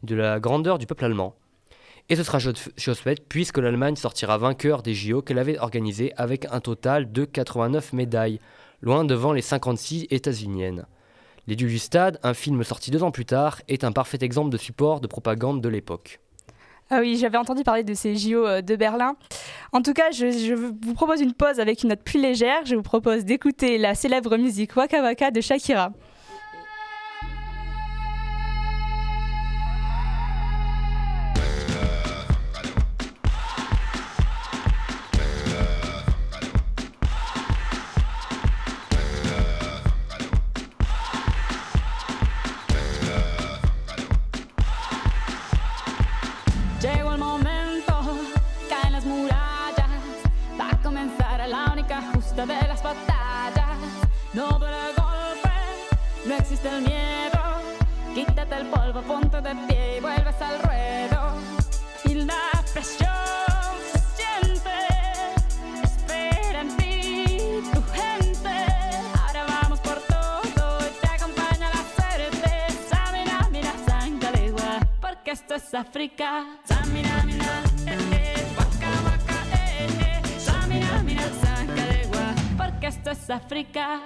de 0.03 0.15
la 0.15 0.39
grandeur 0.39 0.77
du 0.77 0.85
peuple 0.85 1.05
allemand. 1.05 1.35
Et 2.09 2.15
ce 2.15 2.23
sera 2.23 2.39
chose 2.39 2.99
faite 2.99 3.27
puisque 3.27 3.57
l'Allemagne 3.57 3.95
sortira 3.95 4.37
vainqueur 4.37 4.83
des 4.83 4.93
JO 4.93 5.21
qu'elle 5.21 5.39
avait 5.39 5.57
organisés 5.57 6.13
avec 6.17 6.45
un 6.51 6.59
total 6.59 7.11
de 7.11 7.25
89 7.25 7.93
médailles, 7.93 8.39
loin 8.81 9.05
devant 9.05 9.33
les 9.33 9.41
56 9.41 10.07
états-uniennes. 10.11 10.85
L'édu 11.47 11.67
du 11.67 11.79
stade, 11.79 12.19
un 12.23 12.33
film 12.33 12.63
sorti 12.63 12.91
deux 12.91 13.03
ans 13.03 13.11
plus 13.11 13.25
tard, 13.25 13.61
est 13.67 13.83
un 13.83 13.91
parfait 13.91 14.17
exemple 14.21 14.51
de 14.51 14.57
support 14.57 14.99
de 14.99 15.07
propagande 15.07 15.61
de 15.61 15.69
l'époque. 15.69 16.19
Ah 16.91 16.99
oui, 16.99 17.17
j'avais 17.17 17.37
entendu 17.37 17.63
parler 17.63 17.83
de 17.83 17.95
ces 17.95 18.15
JO 18.15 18.45
euh, 18.45 18.61
de 18.61 18.75
Berlin. 18.75 19.15
En 19.71 19.81
tout 19.81 19.93
cas, 19.93 20.11
je, 20.11 20.29
je, 20.31 20.53
vous 20.53 20.93
propose 20.93 21.19
une 21.19 21.33
pause 21.33 21.59
avec 21.59 21.81
une 21.81 21.89
note 21.89 22.03
plus 22.03 22.21
légère. 22.21 22.63
Je 22.65 22.75
vous 22.75 22.83
propose 22.83 23.25
d'écouter 23.25 23.79
la 23.79 23.95
célèbre 23.95 24.37
musique 24.37 24.75
Waka 24.75 25.01
Waka 25.01 25.31
de 25.31 25.41
Shakira. 25.41 25.91
Gua, 82.07 82.33
porque 82.57 82.87
esto 82.87 83.11
es 83.11 83.29
África. 83.29 83.99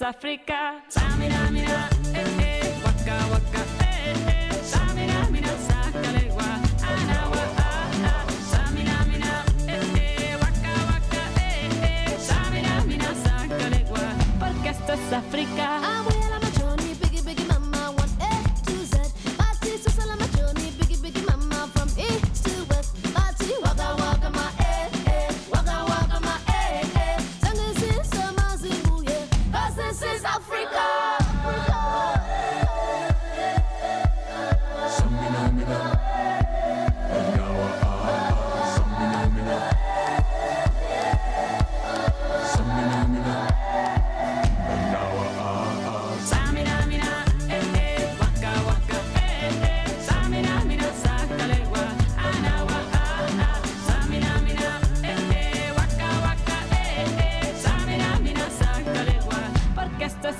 África. 0.00 0.82
Samina, 0.88 1.50
mina, 1.50 1.88
eh, 2.14 2.24
eh, 2.40 2.80
waka, 2.84 3.16
waka, 3.32 3.62
eh, 3.84 4.14
eh. 4.28 4.62
Samina, 4.62 5.28
mina, 5.30 5.48
sácale 5.68 6.30
anawa, 6.30 7.44
ah, 7.58 7.90
ah. 8.04 8.26
Samina, 8.50 9.04
mina, 9.10 9.44
eh, 9.66 9.80
eh, 9.96 10.36
waka, 10.36 10.74
waka, 10.90 11.22
eh, 11.40 11.82
eh. 11.82 12.18
Samina, 12.18 12.84
mina, 12.86 13.10
sácale 13.24 13.84
porque 14.38 14.68
esto 14.70 14.92
es 14.92 15.12
África. 15.12 15.79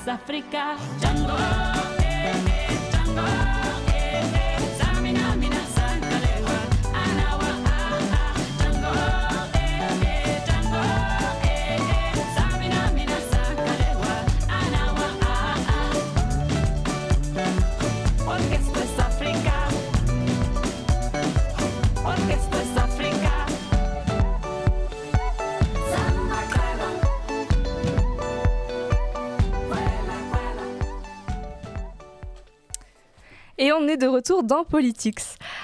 África. 0.08 0.76
Django. 1.00 1.79
Et 33.62 33.72
on 33.72 33.86
est 33.88 33.98
de 33.98 34.06
retour 34.06 34.42
dans 34.42 34.64
Politics. 34.64 35.20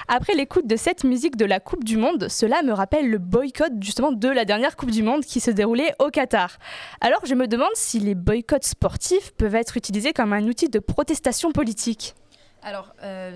Après 0.07 0.35
l'écoute 0.35 0.67
de 0.67 0.75
cette 0.75 1.03
musique 1.03 1.35
de 1.35 1.45
la 1.45 1.59
Coupe 1.59 1.83
du 1.83 1.97
Monde, 1.97 2.27
cela 2.29 2.61
me 2.61 2.71
rappelle 2.71 3.09
le 3.09 3.17
boycott 3.17 3.73
justement 3.81 4.11
de 4.11 4.27
la 4.29 4.45
dernière 4.45 4.75
Coupe 4.75 4.91
du 4.91 5.01
Monde 5.01 5.25
qui 5.25 5.39
se 5.39 5.49
déroulait 5.49 5.95
au 5.97 6.11
Qatar. 6.11 6.59
Alors 7.01 7.21
je 7.25 7.33
me 7.33 7.47
demande 7.47 7.71
si 7.73 7.99
les 7.99 8.13
boycotts 8.13 8.65
sportifs 8.65 9.31
peuvent 9.31 9.55
être 9.55 9.77
utilisés 9.77 10.13
comme 10.13 10.31
un 10.31 10.43
outil 10.43 10.69
de 10.69 10.77
protestation 10.77 11.51
politique. 11.51 12.13
Alors, 12.61 12.93
euh, 13.01 13.35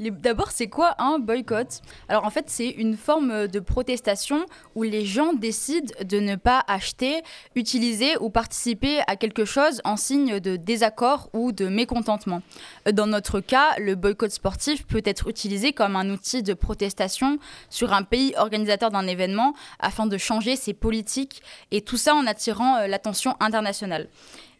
D'abord, 0.00 0.50
c'est 0.50 0.68
quoi 0.68 0.94
un 0.98 1.18
boycott? 1.18 1.80
Alors 2.08 2.24
en 2.24 2.30
fait, 2.30 2.46
c'est 2.48 2.68
une 2.68 2.96
forme 2.96 3.46
de 3.46 3.60
protestation 3.60 4.46
où 4.74 4.82
les 4.82 5.04
gens 5.04 5.32
décident 5.32 5.92
de 6.04 6.18
ne 6.18 6.36
pas 6.36 6.64
acheter, 6.66 7.22
utiliser 7.54 8.16
ou 8.18 8.30
participer 8.30 9.00
à 9.06 9.16
quelque 9.16 9.44
chose 9.44 9.80
en 9.84 9.96
signe 9.96 10.40
de 10.40 10.56
désaccord 10.56 11.30
ou 11.32 11.52
de 11.52 11.68
mécontentement. 11.68 12.42
Dans 12.90 13.06
notre 13.06 13.40
cas, 13.40 13.76
le 13.78 13.94
boycott 13.94 14.30
sportif 14.30 14.86
peut 14.86 15.02
être 15.04 15.28
utilisé 15.28 15.72
comme 15.72 15.96
un 15.96 16.10
outil 16.10 16.42
de 16.42 16.54
protestation 16.54 17.38
sur 17.70 17.92
un 17.92 18.02
pays 18.02 18.34
organisateur 18.36 18.90
d'un 18.90 19.06
événement 19.06 19.54
afin 19.78 20.06
de 20.06 20.18
changer 20.18 20.56
ses 20.56 20.74
politiques 20.74 21.42
et 21.70 21.82
tout 21.82 21.96
ça 21.96 22.14
en 22.14 22.26
attirant 22.26 22.76
euh, 22.76 22.86
l'attention 22.86 23.36
internationale. 23.40 24.08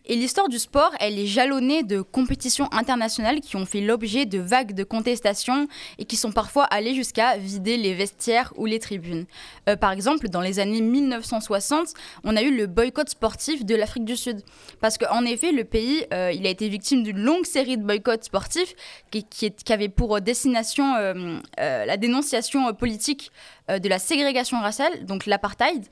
Et 0.04 0.16
l'histoire 0.16 0.48
du 0.48 0.58
sport, 0.58 0.90
elle 0.98 1.18
est 1.18 1.26
jalonnée 1.26 1.84
de 1.84 2.02
compétitions 2.02 2.68
internationales 2.72 3.40
qui 3.40 3.56
ont 3.56 3.64
fait 3.64 3.80
l'objet 3.80 4.26
de 4.26 4.40
vagues 4.40 4.74
de 4.74 4.82
contestations 4.82 5.68
et 5.98 6.04
qui 6.04 6.16
sont 6.16 6.32
parfois 6.32 6.64
allées 6.64 6.94
jusqu'à 6.94 7.36
vider 7.36 7.76
les 7.76 7.94
vestiaires 7.94 8.52
ou 8.56 8.66
les 8.66 8.80
tribunes. 8.80 9.26
Euh, 9.68 9.76
par 9.76 9.92
exemple, 9.92 10.28
dans 10.28 10.40
les 10.40 10.58
années 10.58 10.80
1960, 10.80 11.94
on 12.24 12.36
a 12.36 12.42
eu 12.42 12.54
le 12.54 12.66
boycott 12.66 13.08
sportif 13.08 13.64
de 13.64 13.76
l'Afrique 13.76 14.04
du 14.04 14.16
Sud. 14.16 14.42
Parce 14.80 14.98
qu'en 14.98 15.24
effet, 15.24 15.52
le 15.52 15.64
pays, 15.64 16.04
euh, 16.12 16.32
il 16.32 16.46
a 16.46 16.50
été 16.50 16.68
victime 16.68 17.04
d'une 17.04 17.18
longue 17.18 17.46
série 17.46 17.78
de 17.78 17.84
boycotts 17.84 18.24
sportifs 18.24 18.74
qui, 19.10 19.24
qui, 19.24 19.50
pour 19.88 20.20
destination 20.20 20.96
euh, 20.96 21.38
la 21.56 21.96
dénonciation 21.96 22.72
politique 22.74 23.30
euh, 23.70 23.78
de 23.78 23.88
la 23.88 23.98
ségrégation 23.98 24.60
raciale, 24.60 25.04
donc 25.04 25.26
l'apartheid, 25.26 25.84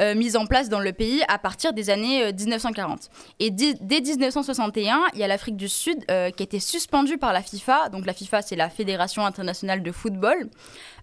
euh, 0.00 0.14
mise 0.14 0.36
en 0.36 0.46
place 0.46 0.68
dans 0.68 0.80
le 0.80 0.92
pays 0.92 1.22
à 1.28 1.38
partir 1.38 1.72
des 1.72 1.88
années 1.90 2.24
euh, 2.24 2.32
1940. 2.32 3.08
Et 3.38 3.50
di- 3.50 3.74
dès 3.80 4.00
1961, 4.00 5.00
il 5.14 5.20
y 5.20 5.22
a 5.22 5.28
l'Afrique 5.28 5.56
du 5.56 5.68
Sud 5.68 5.98
euh, 6.10 6.30
qui 6.30 6.42
a 6.42 6.44
été 6.44 6.58
suspendue 6.60 7.18
par 7.18 7.32
la 7.32 7.42
FIFA. 7.42 7.88
Donc 7.90 8.06
la 8.06 8.12
FIFA, 8.12 8.42
c'est 8.42 8.56
la 8.56 8.68
Fédération 8.70 9.24
internationale 9.24 9.82
de 9.82 9.92
football. 9.92 10.48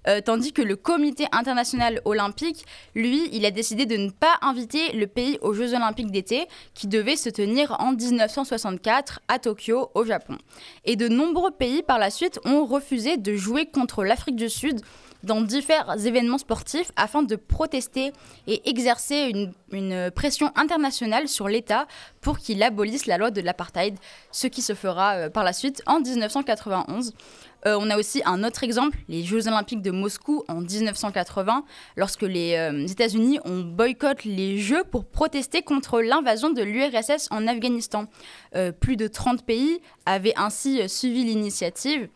Euh, 0.08 0.22
tandis 0.22 0.54
que 0.54 0.62
le 0.62 0.76
Comité 0.78 1.26
international 1.34 2.02
olympique, 2.06 2.66
lui, 2.96 3.30
il 3.34 3.46
a 3.46 3.52
décidé 3.52 3.86
de 3.86 3.98
ne 3.98 4.10
pas 4.10 4.36
inviter 4.42 4.94
le 4.94 5.08
pays 5.08 5.38
aux 5.42 5.54
Jeux 5.54 5.74
olympiques 5.74 6.12
d'été 6.12 6.48
qui 6.74 6.88
devaient 6.88 7.18
se 7.18 7.30
tenir 7.30 7.76
en 7.80 7.92
1964 7.94 9.20
à 9.28 9.40
Tokyo, 9.40 9.90
au 9.94 10.06
Japon. 10.06 10.38
Et 10.86 10.96
de 10.96 11.08
nombreux 11.08 11.52
pays 11.52 11.84
par 11.84 12.00
la 12.00 12.10
suite 12.10 12.40
ont 12.46 12.66
refusé 12.66 13.18
de 13.18 13.36
jouer 13.36 13.66
contre 13.66 14.04
l'Afrique 14.04 14.36
du 14.38 14.50
Sud 14.50 14.80
dans 15.24 15.42
divers 15.42 16.06
événements 16.06 16.38
sportifs 16.38 16.92
afin 16.96 17.24
de 17.24 17.36
protester 17.36 18.14
et 18.48 18.70
exercer 18.70 19.32
une, 19.72 20.12
pression 20.16 20.52
internationale 20.56 21.28
sur 21.28 21.48
l'État 21.48 21.88
pour 22.22 22.40
qu'il 22.40 22.62
abolisse 22.64 23.06
la 23.06 23.18
loi 23.18 23.32
de 23.32 23.42
l'apartheid, 23.42 23.96
ce 24.32 24.48
qui 24.48 24.62
se 24.62 24.74
fera 24.74 25.14
euh, 25.14 25.30
par 25.30 25.44
la 25.44 25.54
suite 25.54 25.82
en 25.86 26.00
1991. 26.00 27.14
Euh, 27.66 27.78
on 27.80 27.90
a 27.90 27.98
aussi 27.98 28.22
un 28.26 28.44
autre 28.44 28.64
exemple, 28.64 28.98
les 29.08 29.24
Jeux 29.24 29.48
Olympiques 29.48 29.82
de 29.82 29.92
Moscou 29.92 30.44
en 30.48 30.62
1980, 30.62 31.64
lorsque 31.98 32.24
les 32.24 32.56
euh, 32.56 32.88
États-Unis 32.88 33.40
ont 33.46 33.60
boycotté 33.60 34.30
les 34.30 34.58
Jeux 34.58 34.84
pour 34.84 35.06
protester 35.06 35.62
contre 35.62 36.02
l'invasion 36.02 36.50
de 36.50 36.64
l'URSS 36.64 37.28
en 37.32 37.48
Afghanistan. 37.48 38.06
Plus 38.80 38.96
de 38.96 39.08
30 39.08 39.46
pays 39.46 39.80
avaient 40.06 40.34
ainsi 40.36 40.88
suivi 40.90 41.24
l'initiative 41.24 42.10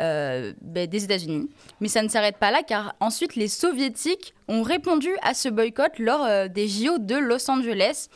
euh, 0.00 0.52
ben, 0.60 0.86
des 0.86 1.04
États-Unis. 1.04 1.48
Mais 1.80 1.88
ça 1.88 2.02
ne 2.02 2.08
s'arrête 2.08 2.36
pas 2.36 2.50
là, 2.50 2.62
car 2.62 2.94
ensuite 3.00 3.34
les 3.36 3.48
Soviétiques 3.48 4.34
ont 4.48 4.62
répondu 4.62 5.08
à 5.22 5.34
ce 5.34 5.48
boycott 5.48 5.98
lors 5.98 6.24
euh, 6.24 6.48
des 6.48 6.68
JO 6.68 6.98
de 6.98 7.16
Los 7.16 7.50
Angeles. 7.50 8.08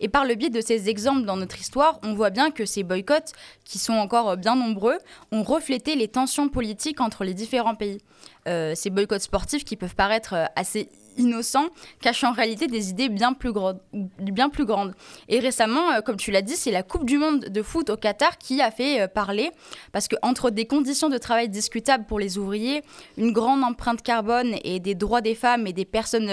Et 0.00 0.08
par 0.08 0.24
le 0.24 0.34
biais 0.34 0.50
de 0.50 0.60
ces 0.60 0.88
exemples 0.88 1.24
dans 1.24 1.36
notre 1.36 1.58
histoire, 1.58 1.98
on 2.02 2.14
voit 2.14 2.30
bien 2.30 2.50
que 2.50 2.64
ces 2.64 2.82
boycotts, 2.82 3.32
qui 3.64 3.78
sont 3.78 3.94
encore 3.94 4.30
euh, 4.30 4.36
bien 4.36 4.56
nombreux, 4.56 4.98
ont 5.32 5.42
reflété 5.42 5.96
les 5.96 6.08
tensions 6.08 6.48
politiques 6.48 7.00
entre 7.00 7.24
les 7.24 7.34
différents 7.34 7.74
pays. 7.74 7.98
Euh, 8.46 8.74
ces 8.74 8.90
boycotts 8.90 9.22
sportifs 9.22 9.64
qui 9.64 9.76
peuvent 9.76 9.94
paraître 9.94 10.34
euh, 10.34 10.44
assez 10.54 10.90
innocents 11.16 11.68
cachent 12.00 12.24
en 12.24 12.32
réalité 12.32 12.66
des 12.66 12.90
idées 12.90 13.08
bien 13.08 13.32
plus, 13.32 13.52
grandes. 13.52 14.94
Et 15.28 15.38
récemment, 15.38 15.92
euh, 15.92 16.00
comme 16.00 16.16
tu 16.16 16.30
l'as 16.30 16.42
dit, 16.42 16.56
c'est 16.56 16.70
la 16.70 16.82
Coupe 16.82 17.06
du 17.06 17.16
Monde 17.16 17.46
de 17.46 17.62
foot 17.62 17.88
au 17.88 17.96
Qatar 17.96 18.36
qui 18.36 18.60
a 18.60 18.70
fait 18.70 19.08
parler, 19.08 19.50
parce 19.92 20.08
que 20.08 20.16
entre 20.20 20.50
des 20.50 20.66
conditions 20.66 21.08
de 21.08 21.16
travail 21.16 21.48
discutables 21.48 22.04
pour 22.04 22.18
les 22.18 22.36
ouvriers, 22.36 22.82
une 23.16 23.32
grande 23.32 23.62
empreinte 23.64 24.02
carbone 24.02 24.56
et 24.62 24.78
des 24.78 24.94
droits 24.94 25.22
des 25.22 25.34
femmes 25.34 25.66
et 25.66 25.72
des 25.72 25.86
personnes 25.86 26.28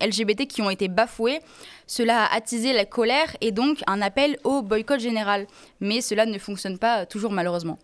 LGBT 0.00 0.46
qui 0.48 0.62
ont 0.62 0.70
été 0.70 0.88
bafoués, 0.88 1.40
cela 1.86 2.24
a 2.24 2.34
attisé 2.34 2.72
la 2.72 2.86
colère 2.86 3.36
et 3.40 3.52
donc 3.52 3.82
un 3.86 4.00
appel 4.02 4.38
au 4.44 4.62
boycott 4.62 4.98
général. 4.98 5.46
Mais 5.80 6.00
cela 6.00 6.26
ne 6.26 6.38
fonctionne 6.38 6.78
pas 6.78 7.06
toujours 7.06 7.32
malheureusement. 7.32 7.78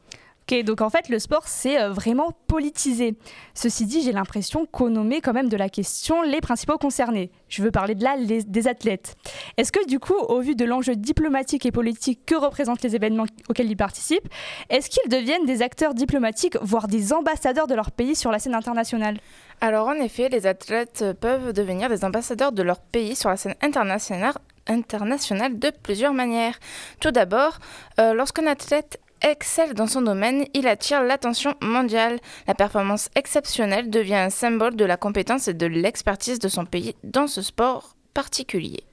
Donc 0.64 0.80
en 0.80 0.88
fait, 0.88 1.10
le 1.10 1.18
sport, 1.18 1.46
c'est 1.46 1.78
euh, 1.78 1.90
vraiment 1.90 2.32
politisé. 2.46 3.16
Ceci 3.54 3.84
dit, 3.84 4.02
j'ai 4.02 4.12
l'impression 4.12 4.66
qu'on 4.66 4.88
nommait 4.88 5.20
quand 5.20 5.34
même 5.34 5.50
de 5.50 5.56
la 5.56 5.68
question 5.68 6.22
les 6.22 6.40
principaux 6.40 6.78
concernés. 6.78 7.30
Je 7.48 7.62
veux 7.62 7.70
parler 7.70 7.94
de 7.94 8.02
là 8.02 8.16
des 8.18 8.68
athlètes. 8.68 9.16
Est-ce 9.58 9.72
que 9.72 9.86
du 9.86 9.98
coup, 9.98 10.14
au 10.14 10.40
vu 10.40 10.54
de 10.54 10.64
l'enjeu 10.64 10.96
diplomatique 10.96 11.66
et 11.66 11.72
politique 11.72 12.24
que 12.24 12.34
représentent 12.34 12.82
les 12.82 12.96
événements 12.96 13.26
auxquels 13.48 13.70
ils 13.70 13.76
participent, 13.76 14.28
est-ce 14.70 14.88
qu'ils 14.88 15.10
deviennent 15.10 15.44
des 15.44 15.60
acteurs 15.60 15.92
diplomatiques, 15.92 16.56
voire 16.62 16.88
des 16.88 17.12
ambassadeurs 17.12 17.66
de 17.66 17.74
leur 17.74 17.90
pays 17.90 18.16
sur 18.16 18.30
la 18.30 18.38
scène 18.38 18.54
internationale? 18.54 19.18
Alors 19.60 19.88
en 19.88 19.94
effet, 19.94 20.28
les 20.30 20.46
athlètes 20.46 21.04
peuvent 21.20 21.52
devenir 21.52 21.88
des 21.90 22.04
ambassadeurs 22.04 22.52
de 22.52 22.62
leur 22.62 22.80
pays 22.80 23.16
sur 23.16 23.28
la 23.28 23.36
scène 23.36 23.54
internationale, 23.60 24.34
internationale 24.66 25.58
de 25.58 25.70
plusieurs 25.82 26.14
manières. 26.14 26.58
Tout 27.00 27.10
d'abord, 27.10 27.58
euh, 27.98 28.14
lorsqu'un 28.14 28.46
athlète 28.46 29.00
excelle 29.22 29.74
dans 29.74 29.86
son 29.86 30.02
domaine, 30.02 30.46
il 30.54 30.66
attire 30.66 31.02
l'attention 31.02 31.54
mondiale. 31.60 32.18
La 32.46 32.54
performance 32.54 33.08
exceptionnelle 33.14 33.90
devient 33.90 34.14
un 34.14 34.30
symbole 34.30 34.76
de 34.76 34.84
la 34.84 34.96
compétence 34.96 35.48
et 35.48 35.54
de 35.54 35.66
l'expertise 35.66 36.38
de 36.38 36.48
son 36.48 36.64
pays 36.64 36.94
dans 37.04 37.26
ce 37.26 37.42
sport 37.42 37.96
particulier. 38.14 38.87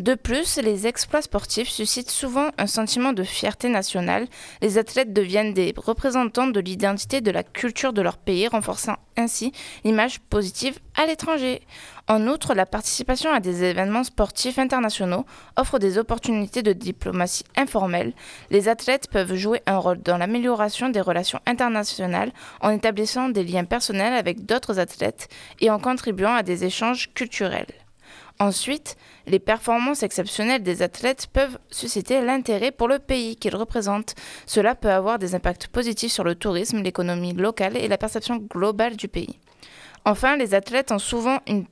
De 0.00 0.14
plus, 0.14 0.58
les 0.58 0.86
exploits 0.86 1.22
sportifs 1.22 1.68
suscitent 1.68 2.10
souvent 2.10 2.50
un 2.58 2.66
sentiment 2.66 3.12
de 3.12 3.22
fierté 3.22 3.68
nationale. 3.68 4.26
Les 4.62 4.78
athlètes 4.78 5.12
deviennent 5.12 5.54
des 5.54 5.74
représentants 5.76 6.46
de 6.46 6.60
l'identité 6.60 7.20
de 7.20 7.30
la 7.30 7.42
culture 7.42 7.92
de 7.92 8.02
leur 8.02 8.18
pays, 8.18 8.48
renforçant 8.48 8.96
ainsi 9.16 9.52
l'image 9.84 10.20
positive 10.20 10.78
à 10.96 11.06
l'étranger. 11.06 11.62
En 12.06 12.26
outre, 12.26 12.54
la 12.54 12.66
participation 12.66 13.32
à 13.32 13.40
des 13.40 13.64
événements 13.64 14.04
sportifs 14.04 14.58
internationaux 14.58 15.24
offre 15.56 15.78
des 15.78 15.96
opportunités 15.96 16.62
de 16.62 16.72
diplomatie 16.72 17.44
informelle. 17.56 18.12
Les 18.50 18.68
athlètes 18.68 19.08
peuvent 19.10 19.34
jouer 19.34 19.62
un 19.66 19.78
rôle 19.78 20.02
dans 20.02 20.18
l'amélioration 20.18 20.90
des 20.90 21.00
relations 21.00 21.40
internationales 21.46 22.32
en 22.60 22.70
établissant 22.70 23.30
des 23.30 23.44
liens 23.44 23.64
personnels 23.64 24.12
avec 24.12 24.44
d'autres 24.44 24.78
athlètes 24.78 25.28
et 25.60 25.70
en 25.70 25.78
contribuant 25.78 26.34
à 26.34 26.42
des 26.42 26.64
échanges 26.64 27.10
culturels. 27.14 27.83
Ensuite, 28.40 28.96
les 29.26 29.38
performances 29.38 30.02
exceptionnelles 30.02 30.62
des 30.62 30.82
athlètes 30.82 31.28
peuvent 31.32 31.58
susciter 31.70 32.20
l'intérêt 32.20 32.72
pour 32.72 32.88
le 32.88 32.98
pays 32.98 33.36
qu'ils 33.36 33.54
représentent. 33.54 34.14
Cela 34.46 34.74
peut 34.74 34.90
avoir 34.90 35.18
des 35.18 35.34
impacts 35.34 35.68
positifs 35.68 36.12
sur 36.12 36.24
le 36.24 36.34
tourisme, 36.34 36.82
l'économie 36.82 37.32
locale 37.32 37.76
et 37.76 37.86
la 37.86 37.98
perception 37.98 38.36
globale 38.36 38.96
du 38.96 39.06
pays. 39.06 39.38
Enfin, 40.06 40.36
les 40.36 40.54
athlètes 40.54 40.92
ont 40.92 40.98
souvent 40.98 41.38
une, 41.46 41.64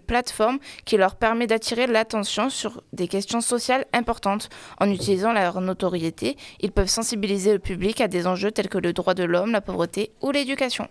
plateforme 0.00 0.58
qui 0.86 0.96
leur 0.96 1.16
permet 1.16 1.46
d'attirer 1.46 1.86
l'attention 1.86 2.48
sur 2.48 2.82
des 2.94 3.08
questions 3.08 3.42
sociales 3.42 3.84
importantes. 3.92 4.48
En 4.80 4.90
utilisant 4.90 5.32
leur 5.32 5.60
notoriété, 5.60 6.38
ils 6.60 6.72
peuvent 6.72 6.88
sensibiliser 6.88 7.52
le 7.52 7.58
public 7.58 8.00
à 8.00 8.08
des 8.08 8.26
enjeux 8.26 8.52
tels 8.52 8.70
que 8.70 8.78
le 8.78 8.94
droit 8.94 9.12
de 9.12 9.24
l'homme, 9.24 9.52
la 9.52 9.60
pauvreté 9.60 10.12
ou 10.22 10.30
l'éducation. 10.30 10.88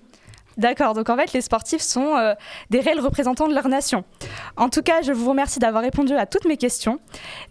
D'accord, 0.58 0.93
donc 0.96 1.10
en 1.10 1.15
fait, 1.15 1.34
les 1.34 1.41
sportifs 1.41 1.82
sont 1.82 2.15
euh, 2.17 2.34
des 2.72 2.80
réels 2.80 3.00
représentants 3.00 3.48
de 3.48 3.54
leur 3.54 3.67
nation. 3.67 4.04
En 4.56 4.70
tout 4.70 4.82
cas, 4.82 5.04
je 5.04 5.12
vous 5.12 5.30
remercie 5.30 5.60
d'avoir 5.60 5.84
répondu 5.84 6.13
à 6.13 6.26
toutes 6.26 6.46
mes 6.46 6.58
questions. 6.58 7.00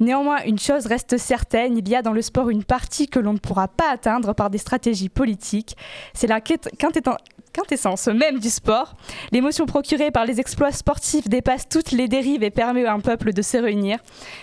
Néanmoins, 0.00 0.42
une 0.44 0.58
chose 0.58 0.86
reste 0.86 1.16
certaine, 1.16 1.76
il 1.78 1.88
y 1.88 1.94
a 1.94 2.02
dans 2.02 2.12
le 2.12 2.20
sport 2.22 2.50
une 2.50 2.64
partie 2.64 3.06
que 3.06 3.20
l'on 3.20 3.32
ne 3.32 3.38
pourra 3.38 3.68
pas 3.68 3.90
atteindre 3.92 4.32
par 4.34 4.50
des 4.50 4.58
stratégies 4.58 5.08
politiques. 5.08 5.76
C'est 6.14 6.26
la 6.26 6.40
quête- 6.40 6.68
quintéten- 6.78 7.16
quintessence 7.56 8.08
même 8.08 8.38
du 8.38 8.50
sport. 8.50 8.96
L'émotion 9.32 9.64
procurée 9.64 10.10
par 10.10 10.26
les 10.26 10.40
exploits 10.40 10.72
sportifs 10.72 11.28
dépasse 11.28 11.68
toutes 11.68 11.90
les 11.90 12.06
dérives 12.06 12.42
et 12.42 12.50
permet 12.50 12.84
à 12.84 12.92
un 12.92 13.00
peuple 13.00 13.32
de 13.32 13.40
se 13.40 13.56
réunir. 13.56 13.98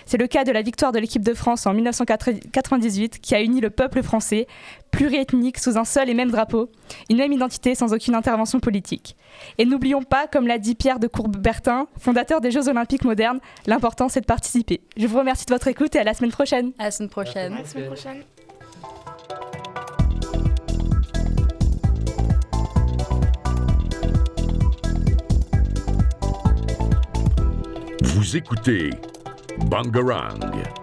C'est 0.08 0.18
le 0.18 0.26
cas 0.26 0.44
de 0.44 0.52
la 0.52 0.64
victoire 0.64 0.92
de 0.92 0.98
l'équipe 0.98 1.22
de 1.22 1.34
France 1.36 1.68
en 1.68 1.74
1998 1.74 3.20
qui 3.20 3.36
a 3.36 3.42
uni 3.42 3.62
le 3.62 3.70
peuple 3.70 4.02
français, 4.02 4.48
pluriethnique, 4.90 5.60
sous 5.60 5.78
un 5.78 5.86
seul 5.86 6.10
et 6.10 6.16
même 6.16 6.32
drapeau, 6.32 6.72
une 7.10 7.18
même 7.18 7.32
identité 7.32 7.76
sans 7.76 7.94
aucune 7.94 8.16
intervention 8.16 8.60
politique. 8.60 9.16
Et 9.60 9.66
n'oublions 9.66 10.04
pas, 10.04 10.28
comme 10.28 10.48
l'a 10.48 10.58
dit 10.58 10.74
Pierre 10.74 11.00
de 11.00 11.08
Courbertin, 11.08 11.88
fondateur 12.00 12.42
des 12.42 12.50
Jeux 12.50 12.68
Olympiques 12.68 13.04
modernes, 13.04 13.40
l'important 13.68 14.10
c'est 14.10 14.22
de 14.22 14.26
participer. 14.26 14.82
Je 14.98 15.06
vous 15.06 15.20
remercie 15.20 15.46
de 15.46 15.54
votre 15.54 15.68
écoute 15.68 15.96
et 15.96 16.00
à 16.00 16.04
la 16.04 16.16
semaine 16.16 16.32
prochaine. 16.32 16.72
À 16.80 16.86
la 16.86 16.92
semaine 16.92 17.10
prochaine. 17.10 17.54
À 17.54 17.60
la 17.60 17.66
semaine 17.66 17.88
prochaine. 17.88 18.24
Vous 28.16 28.38
écoutez 28.38 28.92
Bangarang. 29.72 30.83